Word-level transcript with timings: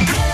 Hey. 0.00 0.29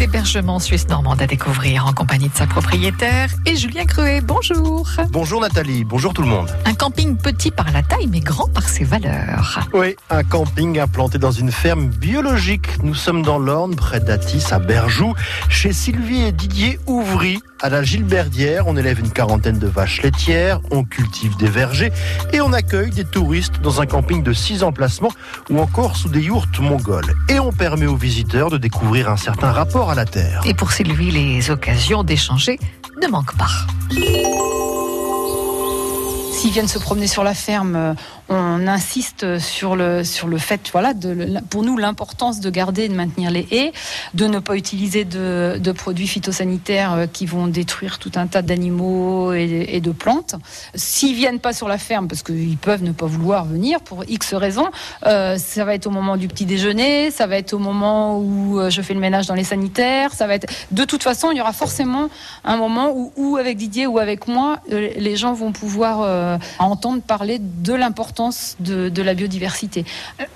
D'hébergement 0.00 0.58
suisse 0.58 0.88
normande 0.88 1.20
à 1.20 1.26
découvrir 1.26 1.84
en 1.84 1.92
compagnie 1.92 2.30
de 2.30 2.34
sa 2.34 2.46
propriétaire 2.46 3.28
et 3.44 3.54
Julien 3.54 3.84
Cruet. 3.84 4.22
Bonjour. 4.22 4.88
Bonjour 5.10 5.42
Nathalie, 5.42 5.84
bonjour 5.84 6.14
tout 6.14 6.22
le 6.22 6.28
monde. 6.28 6.48
Un 6.64 6.72
camping 6.72 7.18
petit 7.18 7.50
par 7.50 7.70
la 7.70 7.82
taille 7.82 8.06
mais 8.06 8.20
grand 8.20 8.48
par 8.48 8.66
ses 8.66 8.84
valeurs. 8.84 9.60
Oui, 9.74 9.96
un 10.08 10.24
camping 10.24 10.78
implanté 10.78 11.18
dans 11.18 11.32
une 11.32 11.52
ferme 11.52 11.88
biologique. 11.88 12.82
Nous 12.82 12.94
sommes 12.94 13.20
dans 13.20 13.38
l'Orne, 13.38 13.76
près 13.76 14.00
d'Atis, 14.00 14.46
à 14.52 14.58
Berjoux, 14.58 15.12
chez 15.50 15.74
Sylvie 15.74 16.22
et 16.22 16.32
Didier 16.32 16.80
Ouvry. 16.86 17.42
À 17.62 17.68
la 17.68 17.82
Gilberdière, 17.82 18.68
on 18.68 18.78
élève 18.78 19.00
une 19.00 19.10
quarantaine 19.10 19.58
de 19.58 19.66
vaches 19.66 20.00
laitières, 20.00 20.60
on 20.70 20.82
cultive 20.82 21.36
des 21.36 21.50
vergers 21.50 21.92
et 22.32 22.40
on 22.40 22.54
accueille 22.54 22.88
des 22.88 23.04
touristes 23.04 23.60
dans 23.60 23.82
un 23.82 23.86
camping 23.86 24.22
de 24.22 24.32
six 24.32 24.62
emplacements 24.62 25.12
ou 25.50 25.58
encore 25.58 25.94
sous 25.94 26.08
des 26.08 26.22
yourtes 26.22 26.58
mongoles. 26.58 27.12
Et 27.28 27.38
on 27.38 27.52
permet 27.52 27.84
aux 27.84 27.96
visiteurs 27.96 28.48
de 28.48 28.56
découvrir 28.56 29.10
un 29.10 29.18
certain 29.18 29.52
rapport 29.52 29.89
Et 30.44 30.54
pour 30.54 30.72
Sylvie, 30.72 31.10
les 31.10 31.50
occasions 31.50 32.04
d'échanger 32.04 32.58
ne 33.02 33.08
manquent 33.08 33.36
pas. 33.36 33.50
S'ils 36.40 36.52
viennent 36.52 36.68
se 36.68 36.78
promener 36.78 37.06
sur 37.06 37.22
la 37.22 37.34
ferme, 37.34 37.94
on 38.30 38.66
insiste 38.66 39.38
sur 39.38 39.76
le, 39.76 40.04
sur 40.04 40.26
le 40.26 40.38
fait, 40.38 40.70
voilà, 40.72 40.94
de, 40.94 41.38
pour 41.50 41.62
nous, 41.62 41.76
l'importance 41.76 42.40
de 42.40 42.48
garder 42.48 42.84
et 42.84 42.88
de 42.88 42.94
maintenir 42.94 43.30
les 43.30 43.46
haies, 43.50 43.72
de 44.14 44.24
ne 44.26 44.38
pas 44.38 44.56
utiliser 44.56 45.04
de, 45.04 45.72
produits 45.72 46.06
phytosanitaires 46.06 46.92
euh, 46.94 47.06
qui 47.06 47.26
vont 47.26 47.46
détruire 47.46 47.98
tout 47.98 48.12
un 48.14 48.26
tas 48.26 48.40
d'animaux 48.40 49.34
et, 49.34 49.80
de 49.82 49.90
plantes. 49.90 50.34
S'ils 50.74 51.14
viennent 51.14 51.40
pas 51.40 51.52
sur 51.52 51.68
la 51.68 51.76
ferme, 51.76 52.08
parce 52.08 52.22
qu'ils 52.22 52.56
peuvent 52.56 52.82
ne 52.82 52.92
pas 52.92 53.04
vouloir 53.04 53.44
venir 53.44 53.82
pour 53.82 54.04
X 54.08 54.32
raisons, 54.32 54.70
euh, 55.06 55.36
ça 55.36 55.66
va 55.66 55.74
être 55.74 55.88
au 55.88 55.90
moment 55.90 56.16
du 56.16 56.26
petit 56.26 56.46
déjeuner, 56.46 57.10
ça 57.10 57.26
va 57.26 57.36
être 57.36 57.52
au 57.52 57.58
moment 57.58 58.18
où 58.18 58.58
euh, 58.58 58.70
je 58.70 58.80
fais 58.80 58.94
le 58.94 59.00
ménage 59.00 59.26
dans 59.26 59.34
les 59.34 59.44
sanitaires, 59.44 60.14
ça 60.14 60.26
va 60.26 60.36
être. 60.36 60.50
De 60.70 60.84
toute 60.84 61.02
façon, 61.02 61.32
il 61.32 61.36
y 61.36 61.40
aura 61.42 61.52
forcément 61.52 62.08
un 62.44 62.56
moment 62.56 62.94
où, 63.16 63.36
avec 63.36 63.58
Didier 63.58 63.86
ou 63.86 63.98
avec 63.98 64.26
moi, 64.26 64.58
euh, 64.72 64.90
les 64.96 65.16
gens 65.16 65.34
vont 65.34 65.52
pouvoir 65.52 66.00
euh, 66.02 66.29
entendre 66.58 67.02
parler 67.02 67.38
de 67.40 67.74
l'importance 67.74 68.56
de, 68.60 68.88
de, 68.88 69.02
la 69.02 69.14
biodiversité. 69.14 69.84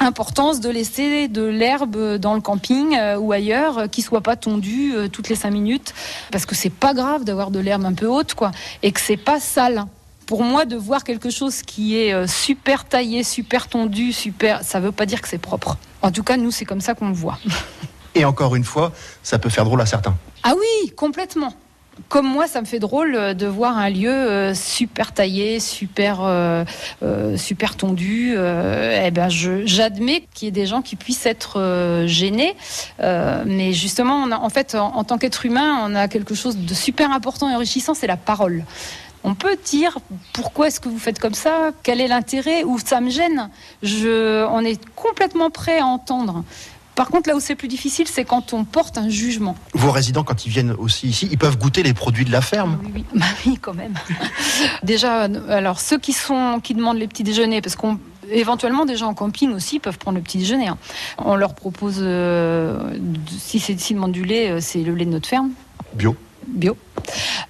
Importance 0.01 0.61
de 0.61 0.71
laisser 0.71 1.29
de 1.29 1.43
l'herbe 1.43 2.17
dans 2.17 2.35
le 2.35 2.41
camping 2.41 2.97
euh, 2.97 3.17
ou 3.19 3.33
ailleurs 3.33 3.79
euh, 3.79 3.87
qui 3.87 4.03
soit 4.03 4.21
pas 4.21 4.37
tondue 4.37 4.95
euh, 4.95 5.09
toutes 5.09 5.29
les 5.29 5.35
cinq 5.35 5.51
minutes 5.51 5.95
parce 6.31 6.47
que 6.47 6.55
c'est 6.55 6.71
pas 6.71 6.95
grave 6.95 7.25
d'avoir 7.25 7.51
de 7.51 7.59
l'herbe 7.59 7.85
un 7.85 7.95
peu 7.95 8.07
haute 8.07 8.35
quoi 8.35 8.51
et 8.83 8.93
que 8.93 9.01
c'est 9.01 9.17
pas 9.17 9.41
sale 9.41 9.85
pour 10.27 10.43
moi, 10.43 10.65
de 10.65 10.75
voir 10.75 11.05
quelque 11.05 11.29
chose 11.29 11.61
qui 11.61 11.99
est 11.99 12.27
super 12.27 12.87
taillé, 12.87 13.23
super 13.23 13.69
tondu, 13.69 14.11
super, 14.11 14.63
ça 14.63 14.81
veut 14.81 14.91
pas 14.91 15.05
dire 15.05 15.21
que 15.21 15.29
c'est 15.29 15.37
propre. 15.37 15.77
En 16.01 16.11
tout 16.11 16.23
cas, 16.23 16.39
nous, 16.39 16.51
c'est 16.51 16.65
comme 16.65 16.81
ça 16.81 16.95
qu'on 16.95 17.09
le 17.09 17.15
voit. 17.15 17.39
Et 18.15 18.25
encore 18.25 18.55
une 18.55 18.65
fois, 18.65 18.93
ça 19.23 19.39
peut 19.39 19.51
faire 19.51 19.67
drôle 19.67 19.83
à 19.83 19.87
certains. 19.87 20.17
Ah 20.43 20.55
oui, 20.59 20.91
complètement 20.97 21.53
comme 22.09 22.27
moi, 22.27 22.47
ça 22.47 22.61
me 22.61 22.67
fait 22.67 22.79
drôle 22.79 23.35
de 23.35 23.47
voir 23.47 23.79
un 23.79 23.91
lieu 23.91 24.11
euh, 24.11 24.55
super 24.55 25.13
taillé, 25.13 25.61
super, 25.61 26.21
euh, 26.23 26.65
euh, 27.03 27.37
super 27.37 27.77
tondu. 27.77 28.35
eh 28.35 29.11
ben, 29.11 29.29
j'admets 29.29 30.25
qu'il 30.35 30.47
y 30.47 30.49
ait 30.49 30.53
des 30.53 30.67
gens 30.67 30.83
qui 30.83 30.97
puissent 30.97 31.27
être 31.27 32.05
gênés, 32.07 32.55
mais 33.01 33.73
justement, 33.73 34.23
en 34.23 34.49
fait, 34.49 34.75
en, 34.75 34.97
en 34.97 35.05
tant 35.05 35.19
qu'être 35.19 35.47
humain, 35.47 35.79
on 35.85 35.95
a 35.95 36.09
quelque 36.09 36.35
chose 36.35 36.57
de 36.57 36.75
super 36.75 37.11
important 37.13 37.51
et 37.51 37.55
enrichissant, 37.55 37.95
c'est 37.95 38.07
la 38.07 38.17
parole. 38.17 38.65
On 39.27 39.35
peut 39.35 39.57
dire 39.65 39.99
pourquoi 40.35 40.67
est-ce 40.67 40.81
que 40.81 40.91
vous 40.91 40.99
faites 40.99 41.19
comme 41.19 41.33
ça? 41.33 41.71
Quel 41.83 42.03
est 42.03 42.09
l'intérêt? 42.09 42.63
Ou 42.63 42.79
ça 42.79 43.01
me 43.01 43.09
gêne? 43.09 43.49
Je, 43.83 44.45
On 44.45 44.61
est 44.61 44.79
complètement 44.95 45.49
prêt 45.49 45.79
à 45.79 45.87
entendre. 45.87 46.45
Par 46.95 47.09
contre, 47.09 47.29
là 47.29 47.37
où 47.37 47.41
c'est 47.41 47.57
plus 47.57 47.69
difficile, 47.69 48.07
c'est 48.07 48.25
quand 48.25 48.53
on 48.53 48.65
porte 48.65 48.99
un 48.99 49.09
jugement. 49.09 49.57
Vos 49.73 49.91
résidents, 49.91 50.23
quand 50.23 50.47
ils 50.47 50.51
viennent 50.51 50.73
aussi 50.73 51.09
ici, 51.09 51.29
ils 51.31 51.39
peuvent 51.39 51.59
goûter 51.59 51.83
les 51.83 51.95
produits 51.95 52.25
de 52.25 52.33
la 52.33 52.41
ferme? 52.41 52.79
Oui, 52.85 52.91
oui, 52.95 53.05
bah 53.15 53.27
oui 53.47 53.59
quand 53.61 53.75
même. 53.75 53.95
Déjà, 54.83 55.29
alors 55.49 55.81
ceux 55.81 55.99
qui, 55.99 56.13
sont, 56.13 56.61
qui 56.63 56.75
demandent 56.75 56.99
les 56.99 57.09
petits 57.09 57.25
déjeuners, 57.25 57.61
parce 57.61 57.77
qu'on 57.77 57.99
éventuellement 58.31 58.87
des 58.87 58.97
gens 58.97 59.09
en 59.09 59.15
camping 59.15 59.53
aussi 59.53 59.81
peuvent 59.81 59.99
prendre 59.99 60.17
le 60.17 60.25
petit 60.25 60.39
déjeuner. 60.39 60.69
Hein. 60.69 60.79
On 61.19 61.37
leur 61.37 61.55
propose, 61.55 61.99
euh, 62.01 62.97
si 63.39 63.59
c'est 63.59 63.75
demandent 63.93 64.13
du 64.13 64.25
lait, 64.25 64.61
c'est 64.61 64.83
le 64.83 64.95
lait 64.95 65.05
de 65.05 65.11
notre 65.11 65.29
ferme. 65.29 65.51
Bio. 65.95 66.17
Bio. 66.47 66.77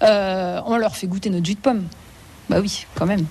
Euh, 0.03 0.61
on 0.67 0.77
leur 0.77 0.97
fait 0.97 1.07
goûter 1.07 1.31
notre 1.31 1.47
jus 1.47 1.55
de 1.55 1.61
pomme. 1.61 1.85
Bah 2.49 2.59
oui, 2.61 2.87
quand 2.95 3.07
même. 3.07 3.25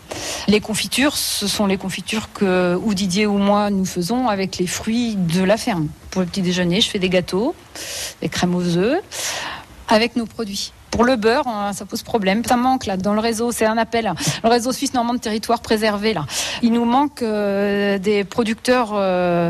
Les 0.48 0.60
confitures, 0.60 1.16
ce 1.16 1.48
sont 1.48 1.66
les 1.68 1.78
confitures 1.78 2.32
que 2.34 2.78
ou 2.84 2.94
Didier 2.94 3.26
ou 3.26 3.38
moi 3.38 3.70
nous 3.70 3.86
faisons 3.86 4.28
avec 4.28 4.58
les 4.58 4.68
fruits 4.68 5.16
de 5.16 5.44
la 5.44 5.58
ferme. 5.58 5.88
Pour 6.12 6.22
le 6.22 6.28
petit 6.28 6.42
déjeuner, 6.42 6.82
je 6.82 6.90
fais 6.90 7.00
des 7.00 7.10
gâteaux, 7.10 7.56
des 8.22 8.30
crèmes 8.30 8.56
aux 8.56 8.78
œufs, 8.78 9.02
avec 9.88 10.16
nos 10.16 10.26
produits. 10.26 10.74
Pour 10.92 11.06
le 11.06 11.16
beurre, 11.16 11.46
ça 11.74 11.86
pose 11.86 12.04
problème. 12.04 12.44
Ça 12.46 12.56
manque 12.56 12.86
là 12.86 12.98
dans 12.98 13.14
le 13.14 13.20
réseau, 13.20 13.52
c'est 13.52 13.66
un 13.66 13.78
appel. 13.78 14.14
Le 14.44 14.50
réseau 14.50 14.72
suisse 14.72 14.94
normand 14.94 15.14
de 15.14 15.20
territoire 15.20 15.62
préservé 15.62 16.14
là. 16.14 16.26
Il 16.62 16.74
nous 16.74 16.86
manque 16.86 17.22
euh, 17.24 17.98
des 17.98 18.24
producteurs 18.24 18.92
euh, 18.94 19.50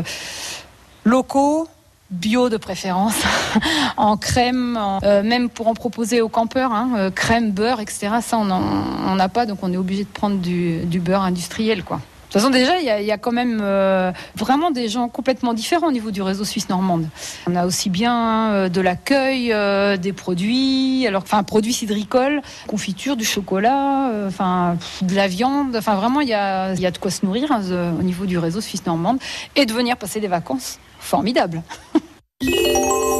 locaux 1.04 1.68
bio 2.10 2.48
de 2.48 2.56
préférence, 2.56 3.16
en 3.96 4.16
crème, 4.16 4.78
euh, 5.02 5.22
même 5.22 5.48
pour 5.48 5.68
en 5.68 5.74
proposer 5.74 6.20
aux 6.20 6.28
campeurs, 6.28 6.72
hein, 6.72 6.90
euh, 6.96 7.10
crème, 7.10 7.50
beurre, 7.50 7.80
etc. 7.80 8.16
Ça, 8.20 8.38
on 8.38 8.44
n'en 8.44 9.18
a 9.18 9.28
pas, 9.28 9.46
donc 9.46 9.58
on 9.62 9.72
est 9.72 9.76
obligé 9.76 10.04
de 10.04 10.08
prendre 10.08 10.36
du, 10.36 10.84
du, 10.84 11.00
beurre 11.00 11.22
industriel, 11.22 11.82
quoi. 11.82 12.00
De 12.34 12.40
toute 12.40 12.50
façon, 12.50 12.58
déjà, 12.58 12.80
il 12.80 13.06
y, 13.06 13.12
a 13.12 13.16
quand 13.16 13.30
même 13.30 13.60
euh, 13.62 14.10
vraiment 14.34 14.72
des 14.72 14.88
gens 14.88 15.08
complètement 15.08 15.54
différents 15.54 15.86
au 15.86 15.92
niveau 15.92 16.10
du 16.10 16.20
réseau 16.20 16.42
suisse 16.42 16.68
normande. 16.68 17.06
On 17.48 17.54
a 17.54 17.64
aussi 17.64 17.90
bien 17.90 18.50
euh, 18.50 18.68
de 18.68 18.80
l'accueil, 18.80 19.52
euh, 19.52 19.96
des 19.96 20.12
produits, 20.12 21.06
alors, 21.06 21.22
enfin, 21.22 21.44
produits 21.44 21.72
cidricoles, 21.72 22.42
confiture, 22.66 23.14
du 23.14 23.24
chocolat, 23.24 24.10
enfin, 24.26 24.76
de 25.02 25.14
la 25.14 25.28
viande. 25.28 25.76
Enfin, 25.76 25.94
vraiment, 25.94 26.22
il 26.22 26.28
y 26.28 26.34
a, 26.34 26.74
y 26.74 26.86
a 26.86 26.90
de 26.90 26.98
quoi 26.98 27.12
se 27.12 27.24
nourrir 27.24 27.52
hein, 27.52 27.62
au 28.00 28.02
niveau 28.02 28.26
du 28.26 28.36
réseau 28.36 28.60
suisse 28.60 28.84
normande 28.84 29.18
et 29.54 29.64
de 29.64 29.72
venir 29.72 29.96
passer 29.96 30.18
des 30.18 30.26
vacances. 30.26 30.80
Formidable. 30.98 31.62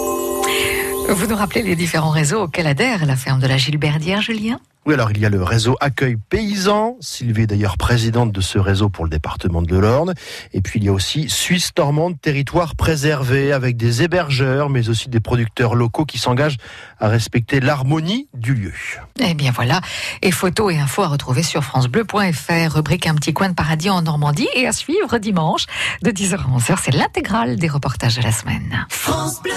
Vous 1.14 1.28
nous 1.28 1.36
rappelez 1.36 1.62
les 1.62 1.76
différents 1.76 2.10
réseaux 2.10 2.42
auxquels 2.42 2.66
adhère 2.66 3.06
la 3.06 3.14
ferme 3.14 3.38
de 3.38 3.46
la 3.46 3.56
Gilberdière, 3.56 4.20
Julien? 4.20 4.58
Oui, 4.84 4.94
alors 4.94 5.12
il 5.12 5.18
y 5.18 5.24
a 5.24 5.30
le 5.30 5.42
réseau 5.44 5.76
Accueil 5.80 6.16
Paysan. 6.16 6.96
Sylvie 7.00 7.42
est 7.42 7.46
d'ailleurs 7.46 7.78
présidente 7.78 8.32
de 8.32 8.40
ce 8.40 8.58
réseau 8.58 8.88
pour 8.88 9.04
le 9.04 9.10
département 9.10 9.62
de 9.62 9.78
l'Orne. 9.78 10.14
Et 10.52 10.60
puis 10.60 10.80
il 10.80 10.84
y 10.84 10.88
a 10.88 10.92
aussi 10.92 11.30
Suisse 11.30 11.70
Normande, 11.78 12.20
territoire 12.20 12.74
préservé, 12.74 13.52
avec 13.52 13.76
des 13.76 14.02
hébergeurs, 14.02 14.70
mais 14.70 14.88
aussi 14.88 15.08
des 15.08 15.20
producteurs 15.20 15.76
locaux 15.76 16.04
qui 16.04 16.18
s'engagent 16.18 16.58
à 16.98 17.08
respecter 17.08 17.60
l'harmonie 17.60 18.28
du 18.34 18.54
lieu. 18.54 18.74
Eh 19.20 19.34
bien 19.34 19.52
voilà, 19.52 19.80
et 20.20 20.32
photos 20.32 20.74
et 20.74 20.78
infos 20.78 21.04
à 21.04 21.08
retrouver 21.08 21.44
sur 21.44 21.62
francebleu.fr, 21.62 22.74
rubrique 22.74 23.06
Un 23.06 23.14
petit 23.14 23.32
coin 23.32 23.48
de 23.48 23.54
paradis 23.54 23.88
en 23.88 24.02
Normandie, 24.02 24.48
et 24.56 24.66
à 24.66 24.72
suivre 24.72 25.16
dimanche 25.18 25.66
de 26.02 26.10
10h 26.10 26.34
à 26.34 26.58
11h, 26.58 26.78
c'est 26.82 26.94
l'intégrale 26.94 27.56
des 27.56 27.68
reportages 27.68 28.16
de 28.16 28.22
la 28.22 28.32
semaine. 28.32 28.84
France 28.90 29.40
Bleu 29.42 29.52